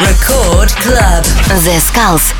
Record 0.00 0.68
Club. 0.86 1.24
The 1.64 1.80
Skulls. 1.80 2.30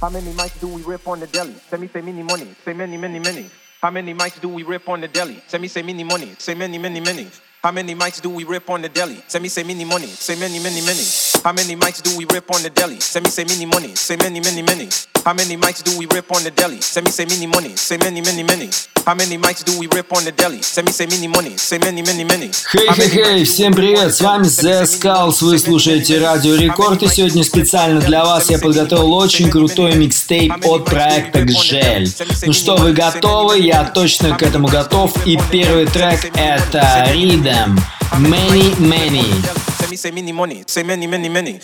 How 0.00 0.10
many 0.10 0.32
mics 0.32 0.58
do 0.60 0.66
we 0.66 0.82
rip 0.82 1.06
on 1.06 1.20
the 1.20 1.28
deli? 1.28 1.54
Send 1.68 1.82
me 1.82 1.88
say 1.88 2.00
many 2.00 2.24
money. 2.24 2.48
Say 2.64 2.72
many, 2.72 2.96
many, 2.96 3.20
many. 3.20 3.48
How 3.80 3.90
many 3.92 4.14
mics 4.14 4.40
do 4.40 4.48
we 4.48 4.64
rip 4.64 4.88
on 4.88 5.00
the 5.00 5.06
deli? 5.06 5.40
Send 5.46 5.62
me 5.62 5.68
say 5.68 5.82
many 5.82 6.02
money. 6.02 6.34
Say 6.38 6.54
many, 6.54 6.76
many, 6.76 6.98
many. 6.98 7.28
How 7.62 7.70
many 7.70 7.94
mics 7.94 8.20
do 8.20 8.30
we 8.30 8.42
rip 8.42 8.68
on 8.68 8.82
the 8.82 8.88
deli? 8.88 9.22
Send 9.28 9.42
me 9.42 9.48
say 9.48 9.62
many 9.62 9.84
money. 9.84 10.08
Say 10.08 10.34
many, 10.34 10.58
many, 10.58 10.80
many. 10.80 11.29
How 11.42 11.54
many 11.54 11.74
mics 11.74 12.02
do 12.02 12.14
we 12.18 12.26
rip 12.26 12.50
on 12.54 12.62
the 12.62 12.68
deli? 12.68 13.00
Send 13.00 13.24
me 13.24 13.30
say 13.30 13.44
many 13.44 13.64
money. 13.64 13.94
Say 13.94 14.14
many, 14.16 14.40
many, 14.40 14.60
many. 14.60 14.90
How 15.24 15.32
many 15.32 15.56
mics 15.56 15.82
do 15.82 15.96
we 15.96 16.04
rip 16.04 16.30
on 16.30 16.44
the 16.44 16.50
deli? 16.50 16.82
Send 16.82 17.06
me 17.06 17.10
say 17.10 17.24
many 17.24 17.46
money. 17.46 17.74
Say 17.76 17.96
many, 17.96 18.20
many, 18.20 18.42
many. 18.42 18.68
How 19.06 19.14
many 19.14 19.38
mics 19.38 19.64
do 19.64 19.72
we 19.78 19.86
rip 19.86 20.12
on 20.12 20.24
the 20.24 20.32
deli? 20.32 20.60
Send 20.60 20.88
me 20.88 20.92
say 20.92 21.06
many 21.06 21.28
money. 21.28 21.56
Say 21.56 21.78
many, 21.78 22.02
many, 22.02 22.24
many. 22.24 22.50
Хей-хей-хей, 22.50 23.44
всем 23.44 23.72
привет, 23.72 24.14
с 24.14 24.20
вами 24.20 24.44
The 24.44 24.82
Skulls, 24.82 25.42
вы 25.42 25.58
слушаете 25.58 26.18
Радио 26.18 26.56
Рекорд, 26.56 27.02
и 27.02 27.08
сегодня 27.08 27.42
специально 27.42 28.02
для 28.02 28.22
вас 28.22 28.50
я 28.50 28.58
подготовил 28.58 29.14
очень 29.14 29.50
крутой 29.50 29.94
микстейп 29.94 30.52
от 30.66 30.84
проекта 30.84 31.40
Гжель. 31.44 32.12
Ну 32.42 32.52
что, 32.52 32.76
вы 32.76 32.92
готовы? 32.92 33.60
Я 33.60 33.84
точно 33.84 34.36
к 34.36 34.42
этому 34.42 34.68
готов, 34.68 35.26
и 35.26 35.38
первый 35.50 35.86
трек 35.86 36.22
это 36.34 37.06
Rhythm 37.14 37.80
Many 38.18 38.74
Many. 38.80 39.22
Send 39.22 39.90
me 39.90 39.96
say 39.96 40.10
many 40.10 40.32
money. 40.32 40.64
Say 40.66 40.82
many, 40.82 41.06
many, 41.06 41.28
many. 41.28 41.60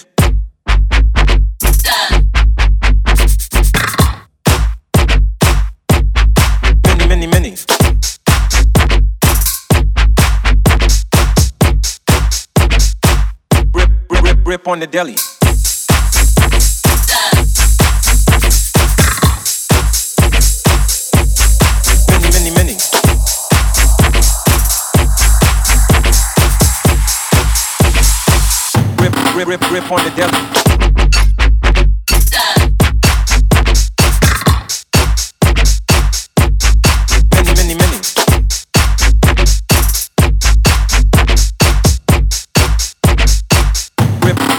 Many, 6.84 7.08
many, 7.08 7.26
many. 7.26 7.56
Rip, 13.74 13.90
rip, 14.10 14.46
rip 14.46 14.68
on 14.68 14.80
the 14.80 14.86
deli. 14.86 15.16
Rip, 29.36 29.48
rip, 29.48 29.70
rip, 29.70 29.92
on 29.92 30.02
the 30.02 30.10
deli. 30.16 30.32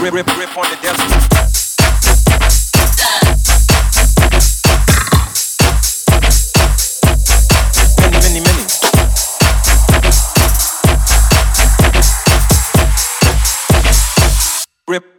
Rip, 0.00 0.14
rip, 0.14 0.38
rip, 0.38 0.56
on 0.56 0.70
the 0.70 0.76
deli. 0.80 1.17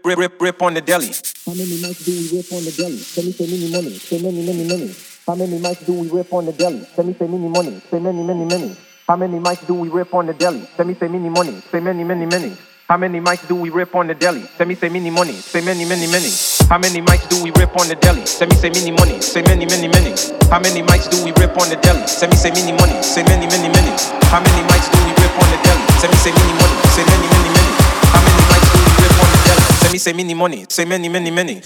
Rip, 0.10 0.18
rip, 0.18 0.42
rip, 0.42 0.62
on 0.64 0.74
the 0.74 0.82
deli. 0.82 1.06
How 1.46 1.54
many 1.54 1.78
mics 1.78 2.04
do 2.04 2.10
we 2.10 2.42
rip 2.42 2.52
on 2.52 2.66
the 2.66 2.72
deli? 2.72 2.98
Send 2.98 3.28
me 3.28 3.32
say 3.32 3.46
many 3.46 3.70
money. 3.70 3.94
Say 3.94 4.18
many, 4.20 4.42
many, 4.42 4.66
many. 4.68 4.96
How 5.28 5.36
many 5.36 5.60
mics 5.60 5.86
do 5.86 5.94
we 5.94 6.10
rip 6.10 6.34
on 6.34 6.48
the 6.48 6.52
deli? 6.52 6.84
Send 6.96 7.10
me 7.10 7.14
say 7.14 7.28
many 7.28 7.48
money. 7.48 7.80
Say 7.92 8.00
many, 8.00 8.24
many, 8.24 8.44
many. 8.44 8.76
How 9.08 9.16
many 9.16 9.38
mics 9.38 9.68
do 9.68 9.76
we 9.76 9.88
rip 9.90 10.12
on 10.16 10.26
the 10.26 10.34
deli? 10.34 10.66
Send 10.76 10.90
me 10.90 10.96
say 10.96 11.08
many 11.08 11.30
money. 11.30 11.62
Say 11.62 11.80
many, 11.80 12.04
many, 12.04 12.26
many. 12.26 12.58
How 12.90 12.98
many 12.98 13.22
mics 13.22 13.48
do 13.48 13.56
we 13.56 13.70
rip 13.70 13.94
on 13.94 14.08
the 14.08 14.16
deli? 14.16 14.48
Send 14.58 14.68
me 14.68 14.74
say 14.74 14.90
many 14.90 15.12
money. 15.12 15.36
Say 15.36 15.62
many, 15.62 15.86
many, 15.86 16.08
many. 16.08 16.34
How 16.66 16.80
many 16.80 17.02
mics 17.06 17.30
do 17.30 17.44
we 17.44 17.52
rip 17.52 17.78
on 17.78 17.88
the 17.88 17.96
deli? 18.02 18.26
Send 18.26 18.50
me 18.50 18.58
say 18.58 18.70
many 18.74 18.90
money. 18.90 19.22
Say 19.22 19.44
many, 19.46 19.68
many, 19.70 19.88
many. 19.94 20.10
How 20.50 20.58
many 20.58 20.82
mics 20.90 21.06
do 21.14 21.22
we 21.22 21.30
rip 21.38 21.54
on 21.54 21.70
the 21.70 21.78
deli? 21.86 22.02
Send 22.08 22.34
me 22.34 22.38
say 22.42 22.50
many 22.50 22.74
money. 22.74 22.98
Say 23.06 23.22
many, 23.30 23.46
many, 23.46 23.70
many. 23.70 23.94
How 24.34 24.42
many 24.42 24.62
mics 24.74 24.90
do 24.90 24.98
we 25.06 25.14
rip 25.22 25.38
on 25.38 25.46
the 25.54 25.60
deli? 25.62 25.86
Send 26.02 26.10
me 26.10 26.18
say 26.18 26.34
many 26.34 26.54
money. 26.58 26.78
Say 26.98 27.06
many, 27.06 27.28
many, 27.30 27.50
many. 27.54 27.70
Many 27.70 27.79
the 29.90 29.94
me 29.94 29.98
say 29.98 30.14
many 30.14 30.36
money. 30.36 30.66
Say 30.70 30.86
many, 30.86 31.10
many, 31.10 31.32
many. 31.32 31.62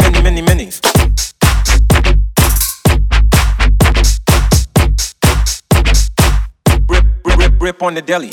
Many, 0.00 0.22
many, 0.22 0.42
many. 0.42 0.70
Rip, 6.88 7.04
rip, 7.24 7.38
rip, 7.38 7.62
rip 7.62 7.82
on 7.82 7.94
the 7.94 8.02
deli. 8.02 8.30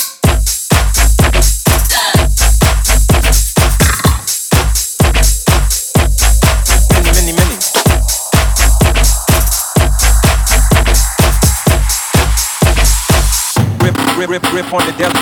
Rip, 14.27 14.41
rip, 14.41 14.53
rip, 14.53 14.73
on 14.73 14.83
the 14.87 14.91
deli. 14.97 15.13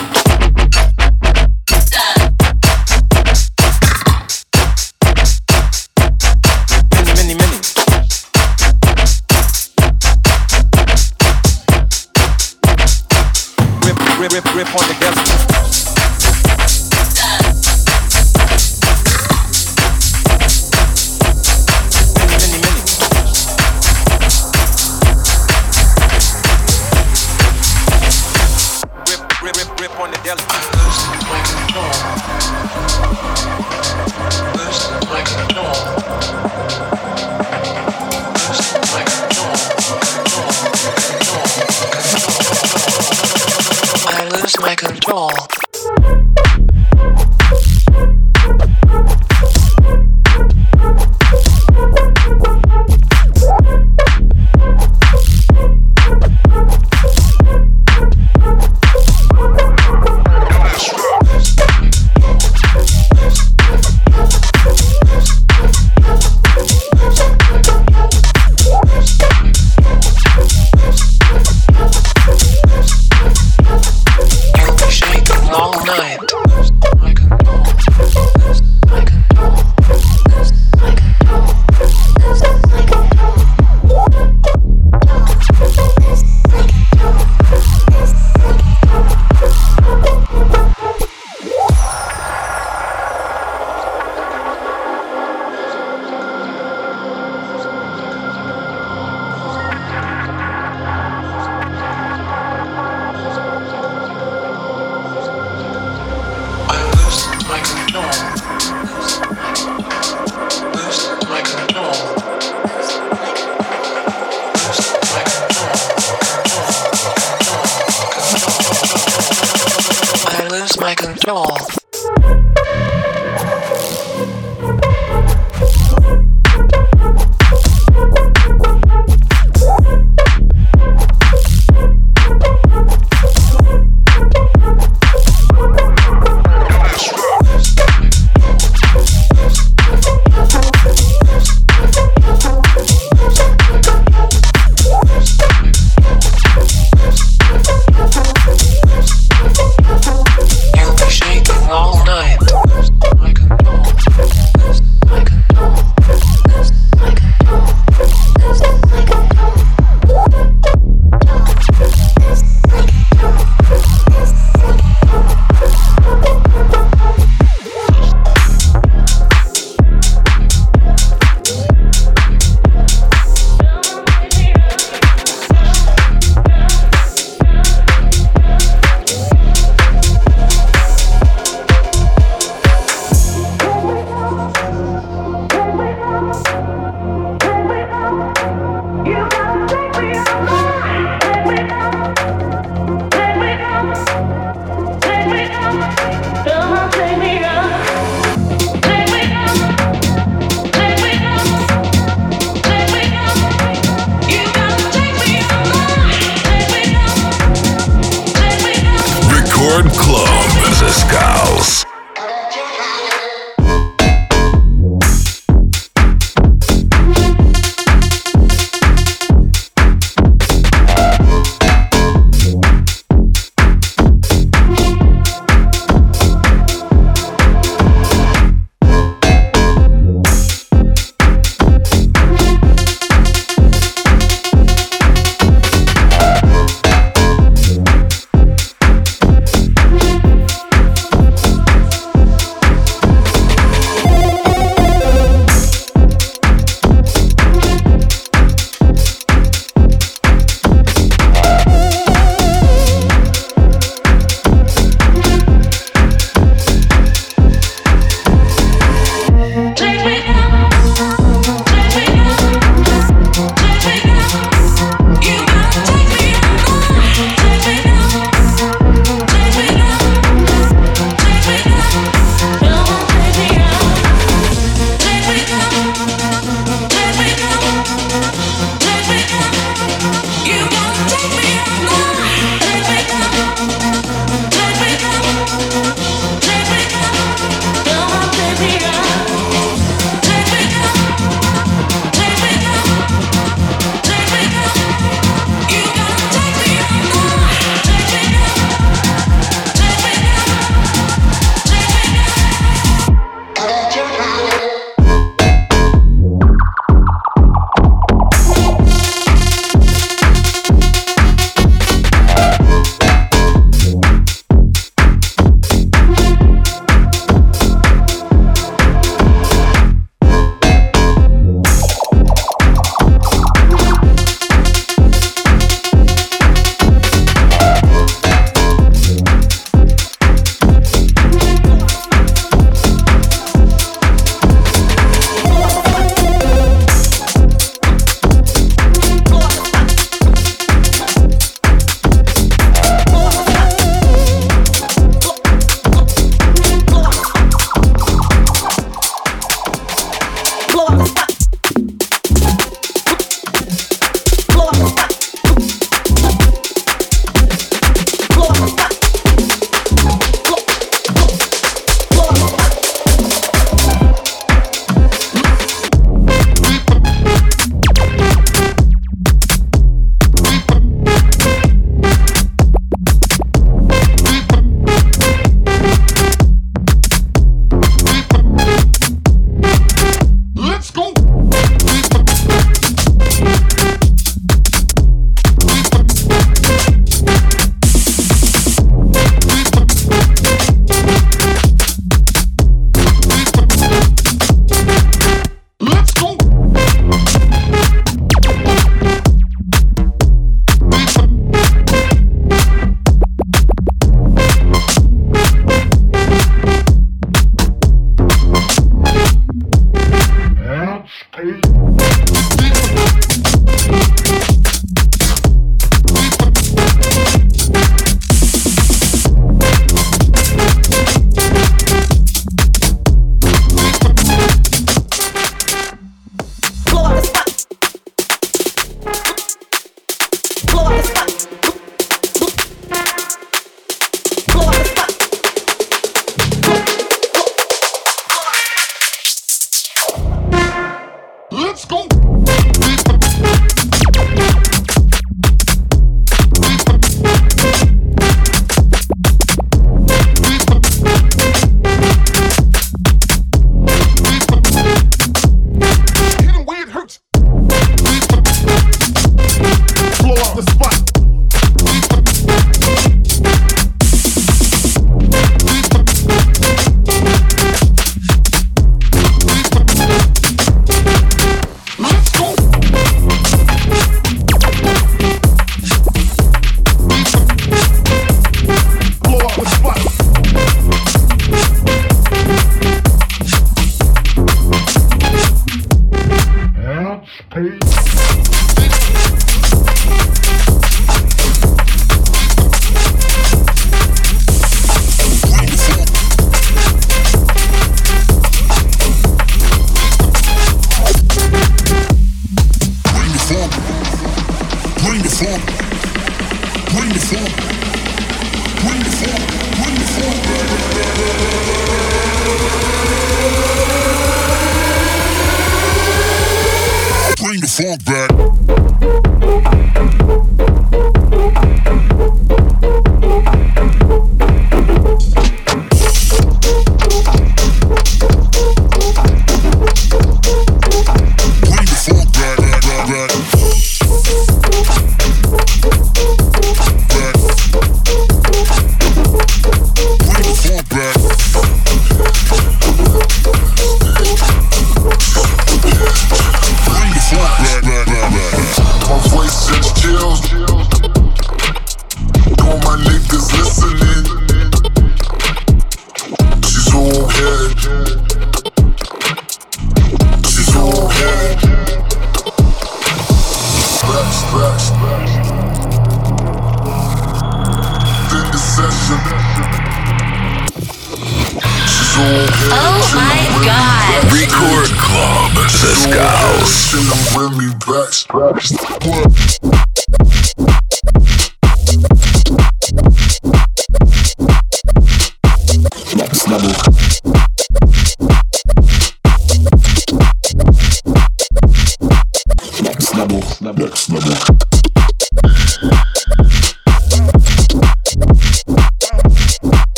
Rip, 14.21 14.31
rip, 14.31 14.55
rip, 14.55 14.73
on 14.73 14.87
the 14.87 14.95
deli. 15.01 15.42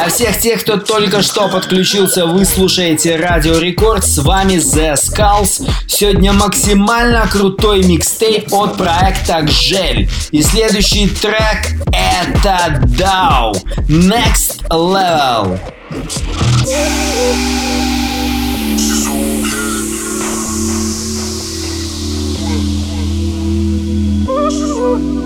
Для 0.00 0.08
всех 0.08 0.38
тех, 0.38 0.62
кто 0.62 0.78
только 0.78 1.20
что 1.20 1.48
подключился, 1.48 2.24
вы 2.24 2.46
слушаете 2.46 3.16
Радио 3.16 3.58
Рекорд. 3.58 4.02
С 4.02 4.16
вами 4.16 4.54
The 4.54 4.94
Skulls. 4.94 5.68
Сегодня 5.86 6.32
максимально 6.32 7.28
крутой 7.30 7.82
микстейп 7.82 8.50
от 8.50 8.78
проекта 8.78 9.42
Гжель. 9.42 10.08
И 10.30 10.42
следующий 10.42 11.06
трек 11.06 11.74
это 11.92 12.82
DAO. 12.86 13.52
Next 13.88 14.66
Level. 14.70 15.60
Yeah. 24.66 25.19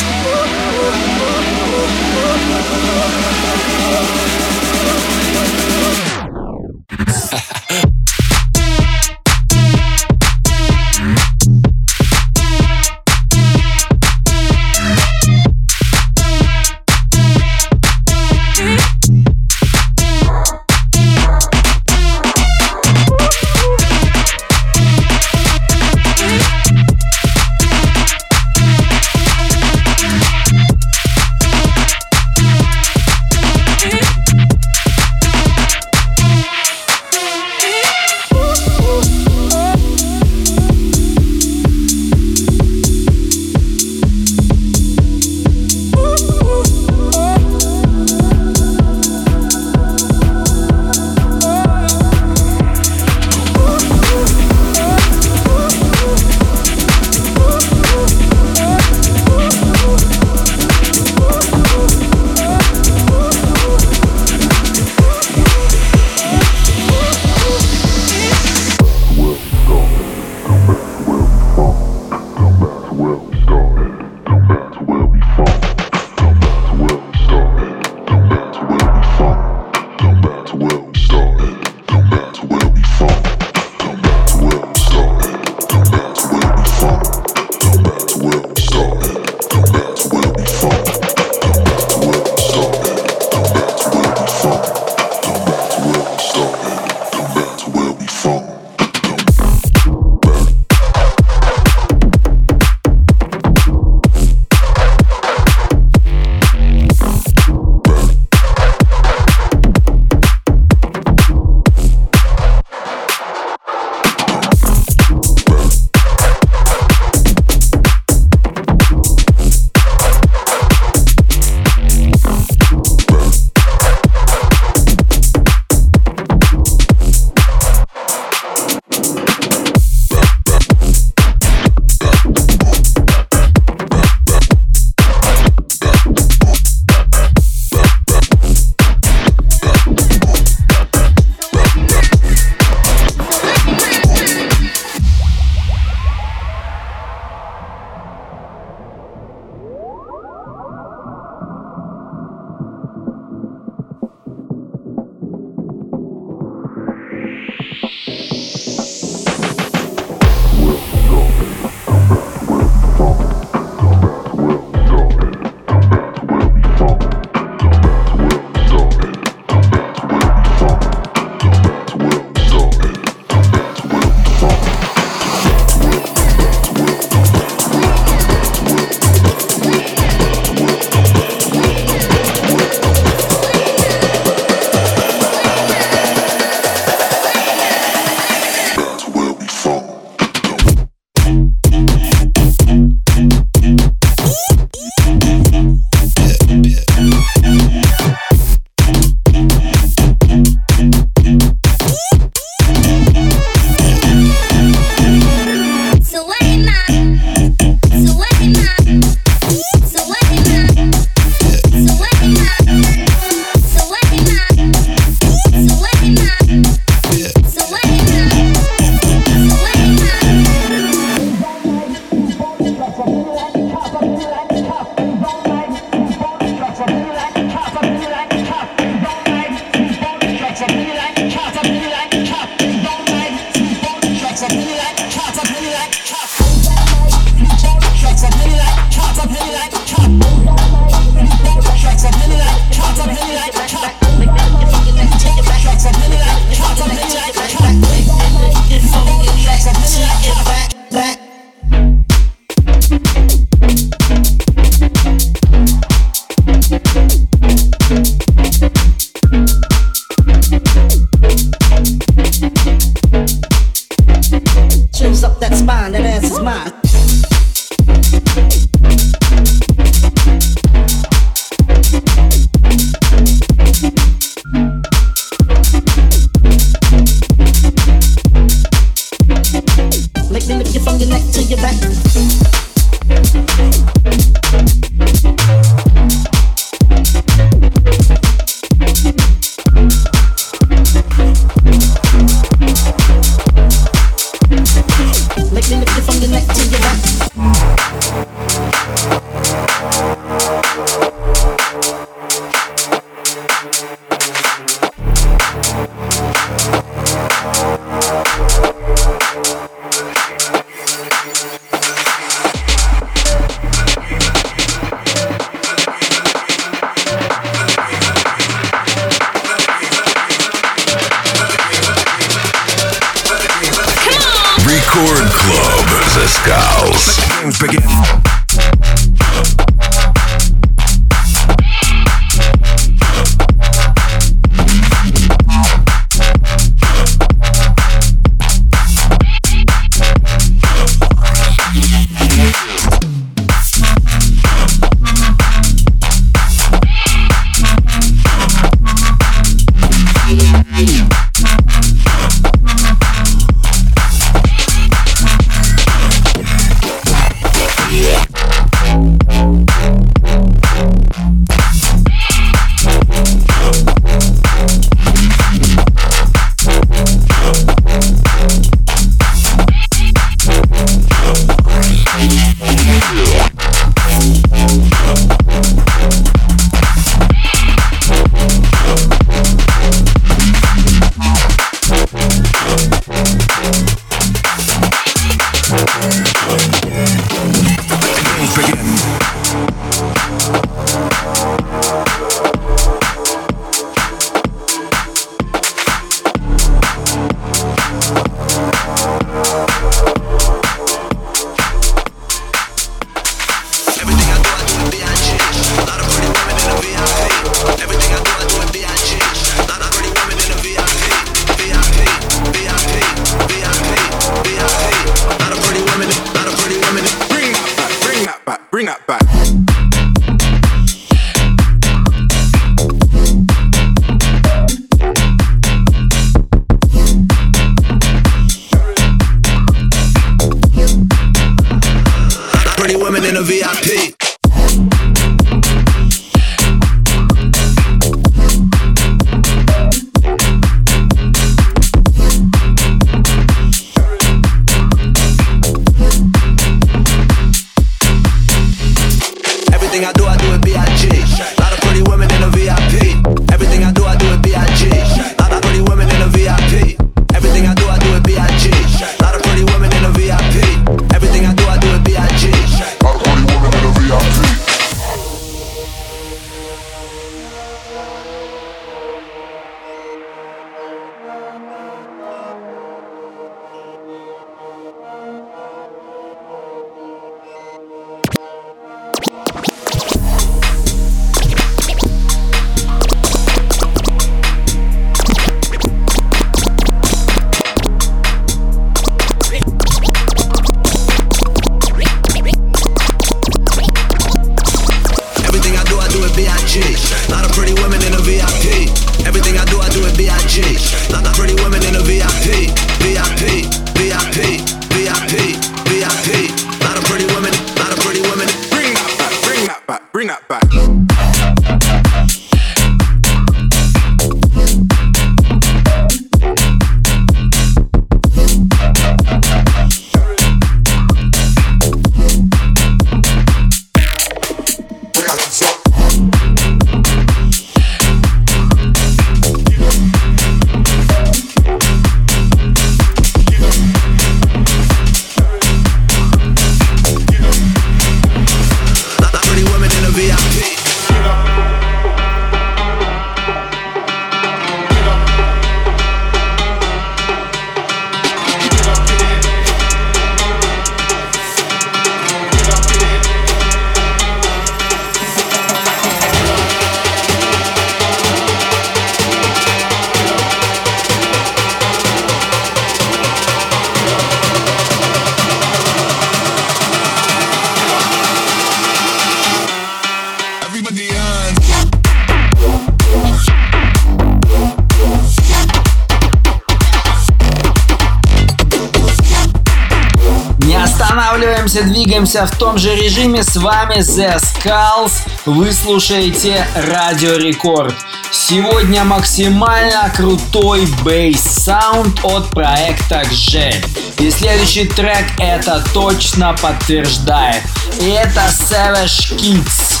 Вернемся 582.28 582.54
в 582.54 582.58
том 582.58 582.76
же 582.76 582.94
режиме. 582.94 583.42
С 583.42 583.56
вами 583.56 584.00
The 584.00 584.38
Skulls. 584.38 585.12
Вы 585.46 585.72
слушаете 585.72 586.66
Радио 586.74 587.36
Рекорд. 587.36 587.94
Сегодня 588.30 589.02
максимально 589.04 590.12
крутой 590.14 590.86
бейс-саунд 591.02 592.22
от 592.22 592.50
проекта 592.50 593.22
G. 593.30 593.72
И 594.18 594.30
следующий 594.30 594.86
трек 594.86 595.24
это 595.38 595.82
точно 595.94 596.54
подтверждает. 596.60 597.62
И 597.98 598.10
это 598.10 598.42
Savage 598.50 599.34
Kids. 599.38 600.00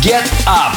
Get 0.00 0.24
Up. 0.46 0.76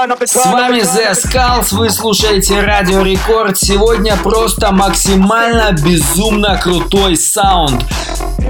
С 0.00 0.46
вами 0.46 0.78
The 0.78 1.12
Skulls, 1.12 1.74
вы 1.76 1.90
слушаете 1.90 2.62
Радио 2.62 3.02
Рекорд. 3.02 3.58
Сегодня 3.58 4.16
просто 4.16 4.72
максимально 4.72 5.72
безумно 5.72 6.56
крутой 6.56 7.16
саунд. 7.16 7.84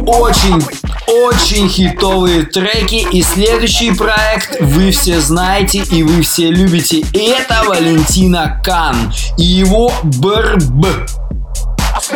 Очень, 0.07 0.63
очень 1.09 1.69
хитовые 1.69 2.45
треки. 2.45 3.05
И 3.11 3.23
следующий 3.23 3.93
проект 3.93 4.61
вы 4.61 4.93
все 4.93 5.21
знаете 5.21 5.79
и 5.91 6.05
вы 6.05 6.23
все 6.23 6.51
любите. 6.51 7.03
Это 7.13 7.65
Валентина 7.67 8.61
Кан 8.63 9.13
и 9.37 9.43
его 9.43 9.91
Брб. 10.05 10.87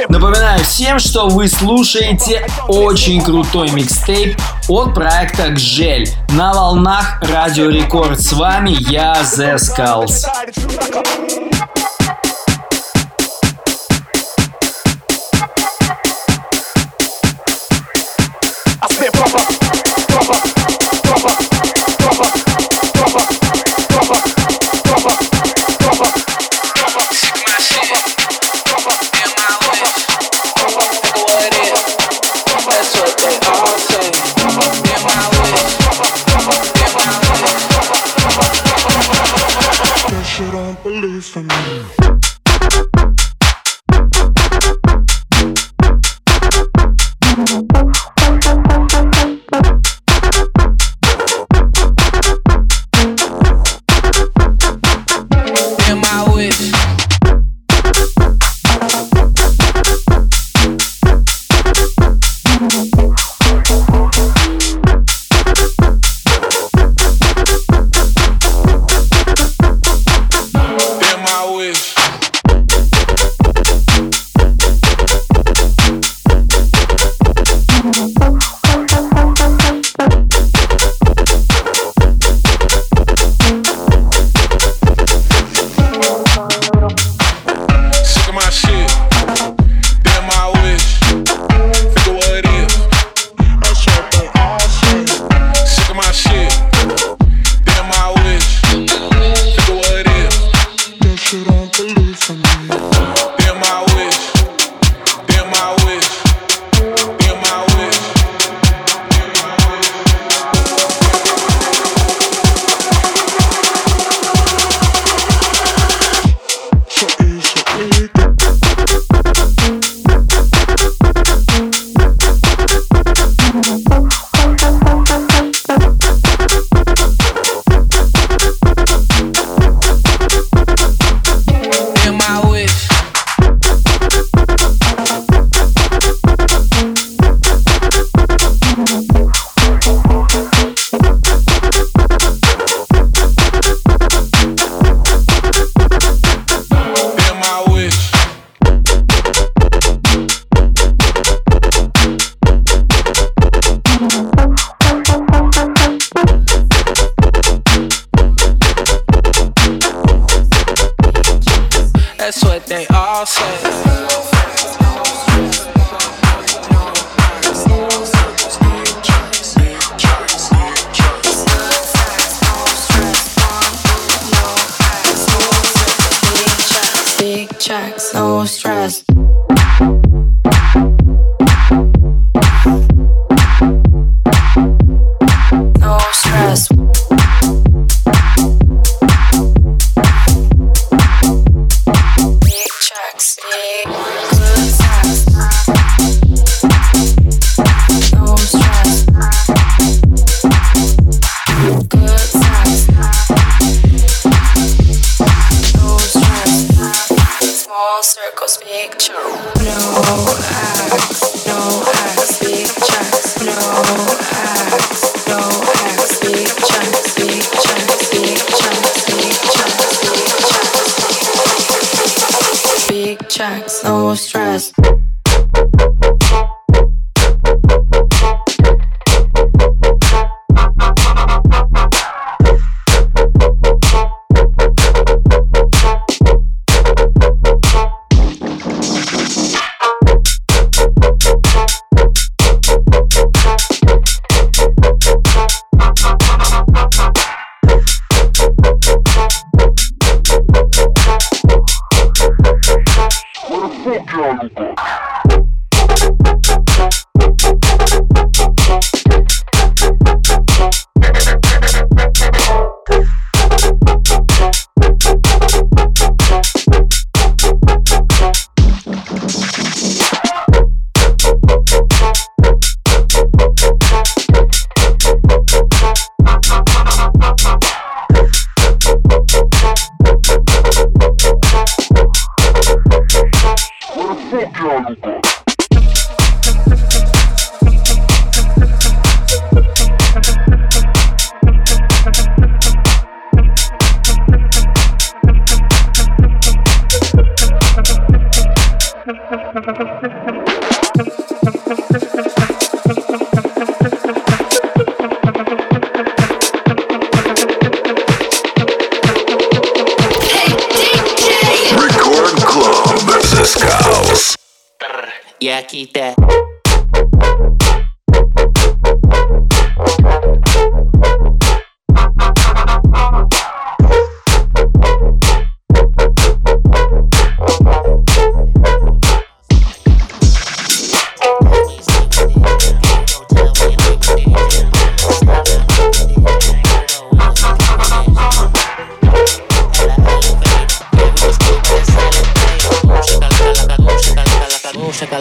Напоминаю 0.09 0.63
всем, 0.65 0.99
что 0.99 1.29
вы 1.29 1.49
слушаете 1.49 2.47
очень 2.69 3.23
крутой 3.23 3.71
микстейп 3.71 4.41
от 4.69 4.95
проекта 4.95 5.51
«Гжель» 5.51 6.09
на 6.31 6.53
волнах 6.53 7.21
Радио 7.23 7.69
Рекорд. 7.69 8.21
С 8.21 8.33
вами 8.33 8.71
я, 8.91 9.15
The 9.23 9.57
Skulls. 9.57 10.25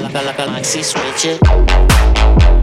Maxi 0.01 0.83
switch 0.83 1.25
it. 1.25 2.62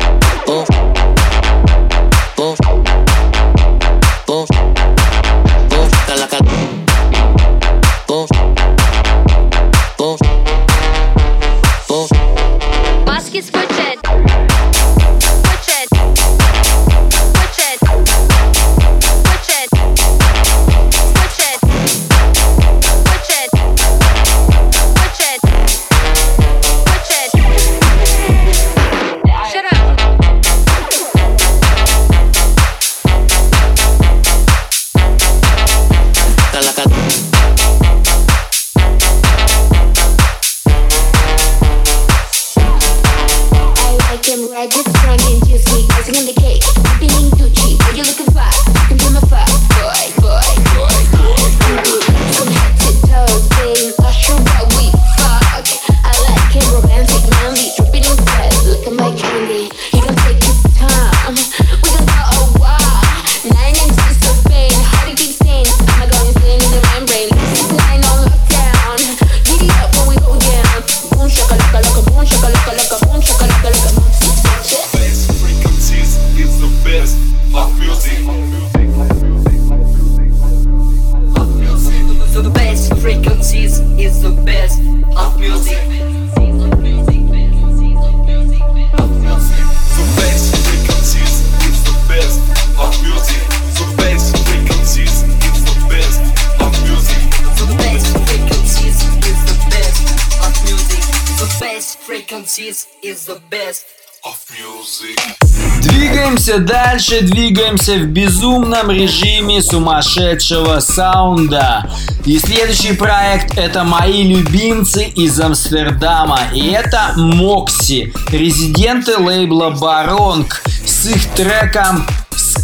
Двигаемся 105.82 106.58
дальше, 106.58 107.22
двигаемся 107.22 107.94
в 107.94 108.06
безумном 108.06 108.90
режиме 108.90 109.62
сумасшедшего 109.62 110.80
саунда. 110.80 111.90
И 112.24 112.38
следующий 112.38 112.92
проект 112.92 113.56
это 113.56 113.84
мои 113.84 114.22
любимцы 114.22 115.04
из 115.04 115.40
Амстердама. 115.40 116.40
И 116.54 116.70
это 116.70 117.12
Мокси, 117.16 118.12
резиденты 118.30 119.16
лейбла 119.18 119.70
Баронг 119.70 120.62
с 120.86 121.06
их 121.06 121.26
треком 121.34 122.06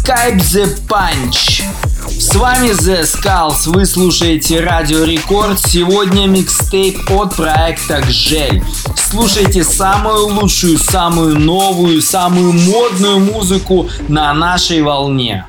Skype 0.07 0.37
the 0.37 0.87
Punch. 0.87 1.63
С 2.07 2.33
вами 2.33 2.69
The 2.69 3.01
Skulls, 3.01 3.69
вы 3.69 3.85
слушаете 3.85 4.61
Радио 4.61 5.03
Рекорд. 5.03 5.59
Сегодня 5.59 6.27
микстейп 6.27 7.11
от 7.11 7.35
проекта 7.35 7.99
Гжель. 7.99 8.63
Слушайте 8.95 9.65
самую 9.65 10.27
лучшую, 10.27 10.77
самую 10.77 11.37
новую, 11.37 12.01
самую 12.01 12.53
модную 12.53 13.19
музыку 13.19 13.89
на 14.07 14.33
нашей 14.33 14.81
волне. 14.81 15.45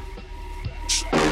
I 1.13 1.28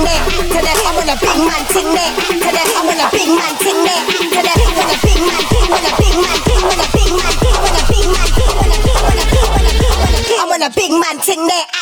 I 0.00 0.96
want 0.96 1.10
a 1.10 1.16
big 1.20 1.36
man 1.36 1.62
ting 1.68 1.92
the 1.92 2.06
I 2.72 2.82
want 2.84 3.00
a 3.00 3.08
big 3.12 3.28
man 3.28 3.54
I 4.48 4.64
want 4.76 4.88
a 4.88 5.00
big 5.04 5.20
man. 5.20 5.44
Want 5.70 5.84
a 5.84 5.92
big 6.00 6.16
man. 6.16 6.30
Want 6.30 6.80
a 6.80 6.80
big 6.80 6.80
man. 6.80 6.80
Want 6.80 6.80
a 6.80 6.92
big 6.92 7.12
man. 7.16 7.36
Want 7.60 7.76
a 7.76 7.84
big 7.88 8.08
big 10.30 10.46
want 10.46 10.62
a 10.64 10.70
big 10.70 10.90
man 10.90 11.18
ting 11.20 11.46
there. 11.46 11.79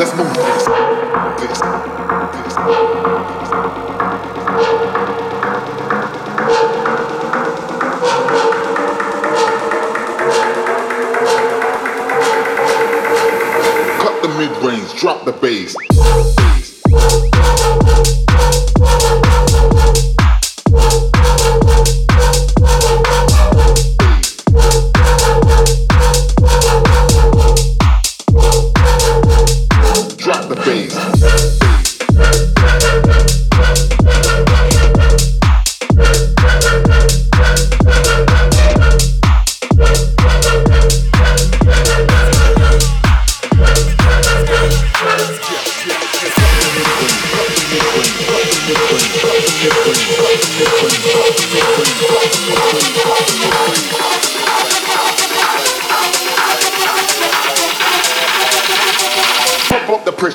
Let's 0.00 0.16
move 0.16 0.32
this. 0.32 0.64
This. 1.40 1.60
This. 1.60 2.54
Cut 14.00 14.22
the 14.22 14.28
mid 14.38 14.56
range, 14.64 14.94
drop 14.98 15.26
the 15.26 15.32
bass. 15.32 16.39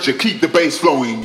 pressure, 0.06 0.18
keep 0.20 0.42
the 0.42 0.48
bass 0.48 0.78
flowing. 0.78 1.24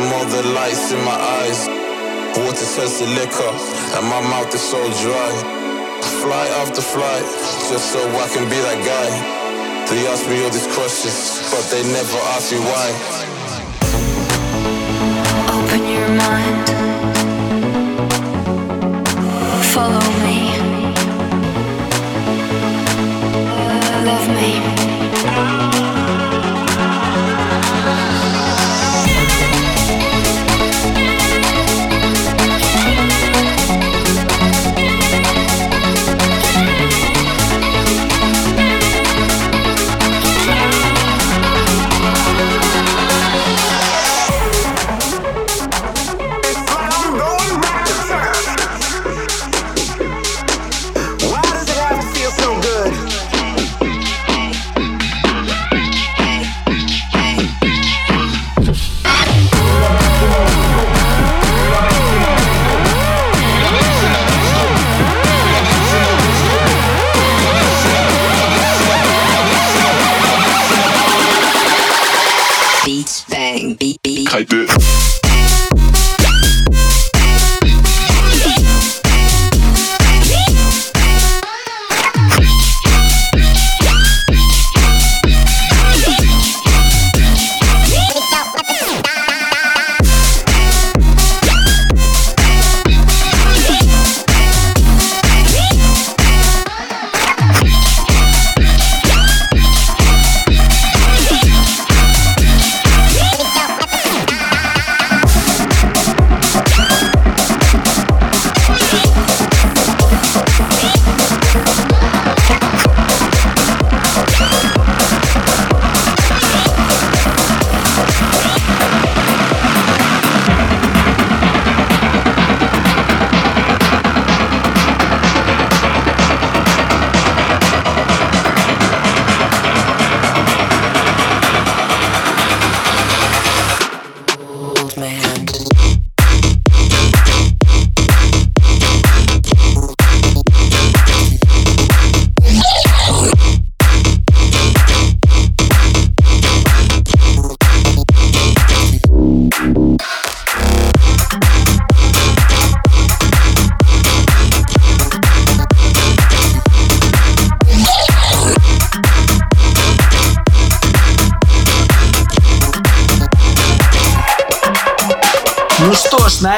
From 0.00 0.12
all 0.14 0.24
the 0.24 0.42
lights 0.54 0.92
in 0.92 1.04
my 1.04 1.18
eyes. 1.40 1.68
Water 2.40 2.64
to 2.64 3.06
liquor, 3.20 3.52
and 3.96 4.04
my 4.08 4.20
mouth 4.32 4.54
is 4.54 4.62
so 4.62 4.80
dry. 5.02 5.32
Flight 6.22 6.50
after 6.62 6.80
flight, 6.80 7.24
just 7.68 7.92
so 7.92 8.00
I 8.24 8.28
can 8.32 8.44
be 8.48 8.58
that 8.68 8.80
guy. 8.92 9.10
They 9.90 10.06
ask 10.06 10.26
me 10.28 10.42
all 10.44 10.50
these 10.50 10.70
questions, 10.74 11.16
but 11.50 11.64
they 11.70 11.82
never 11.92 12.18
ask 12.34 12.52
me 12.52 12.60
why. 12.70 12.88
Open 15.56 15.82
your 15.96 16.10
mind. 16.22 16.56
Follow 19.74 20.06
me. 20.24 20.38
Love 24.06 24.28
me. 24.40 25.69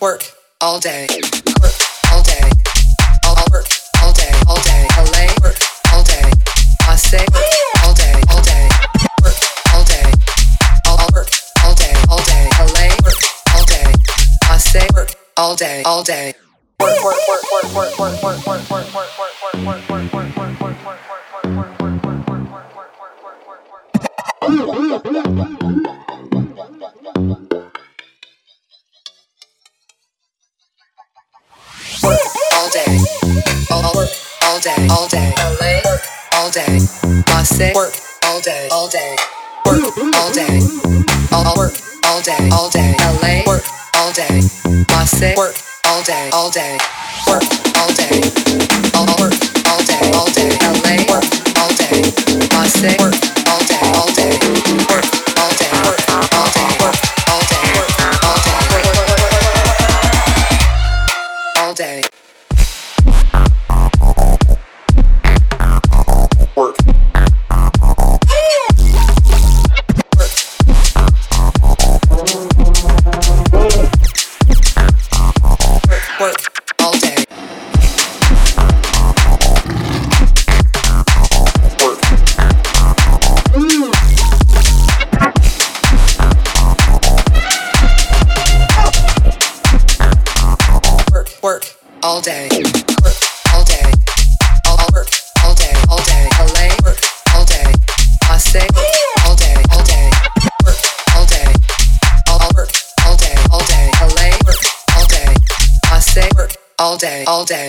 Work, 0.00 0.22
all 0.60 0.78
day. 0.78 1.08
Work 1.60 1.72
all 2.12 2.22
day. 2.22 2.50
All 3.26 3.34
work 3.50 3.66
all 4.00 4.12
day, 4.12 4.30
all 4.46 4.60
day. 4.62 4.86
LA 4.96 5.26
work 5.42 5.58
all 5.92 6.04
day. 6.04 6.22
Work 6.86 7.50
all 7.82 7.94
day, 7.94 8.14
all 8.30 8.42
day. 8.42 8.68
Work 9.24 9.34
all 9.74 9.84
day. 9.84 10.12
All 10.86 10.98
work 11.12 11.28
all 11.64 11.74
day, 11.74 11.94
all 12.08 12.22
day. 12.22 12.48
LA 12.60 12.94
work 13.02 13.18
all 13.54 13.64
day. 13.66 13.92
Work 14.94 15.10
all 15.36 15.56
day, 15.56 15.82
all 15.84 16.04
day. 16.04 16.34
Work, 16.78 17.02
work, 17.02 17.16
work, 17.28 17.42
work, 17.50 17.74
work, 17.74 17.98
work, 17.98 18.22
work, 18.22 18.46
work, 18.46 18.70
work, 18.70 18.94
work, 18.94 19.37
day. 36.66 36.78
Marseille 37.28 37.72
work 37.74 37.94
all 38.24 38.40
day, 38.40 38.68
all 38.72 38.88
day. 38.88 39.16
Work 39.66 39.84
all 40.18 40.32
day. 40.32 40.58
All 41.32 41.54
work 41.56 41.74
all 42.04 42.20
day, 42.22 42.48
all 42.50 42.68
day. 42.70 42.94
LA 42.98 43.46
work 43.46 43.62
all 43.94 44.12
day. 44.12 44.42
Marseille 44.90 45.36
work 45.36 45.54
all 45.86 46.02
day, 46.02 46.30
all 46.32 46.50
day. 46.50 46.78
Work 47.28 47.44
all 47.78 47.92
day. 47.94 48.18
All 48.96 49.06
work 49.22 49.34
all 49.70 49.82
day, 49.86 50.10
all 50.18 50.30
day. 50.34 50.50
LA 50.82 50.96
work 51.06 51.26
all 51.62 51.72
day. 51.78 52.02
Marseille 52.52 52.98
work 52.98 53.27
all 107.38 107.44
day, 107.44 107.67